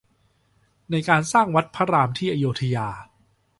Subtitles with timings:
[0.91, 2.87] ในการสร้างวัดพระรามที่อโยธยา